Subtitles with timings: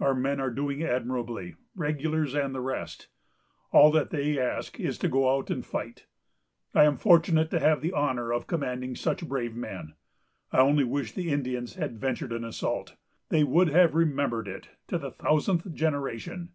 [0.00, 3.08] Our men are doing admirably, regulars and the rest.
[3.72, 6.06] All that they ask is to go out and fight.
[6.74, 9.92] I am fortunate to have the honor of commanding such brave men.
[10.50, 12.96] I only wish the Indians had ventured an assault.
[13.28, 16.54] They would have remembered it to the thousandth generation!...